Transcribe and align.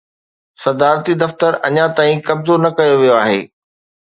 صدارتي 0.63 1.13
دفتر 1.23 1.51
اڃا 1.67 1.85
تائين 1.97 2.19
قبضو 2.27 2.53
نه 2.63 2.69
ڪيو 2.77 2.93
ويو 2.99 3.15
آهي 3.23 3.41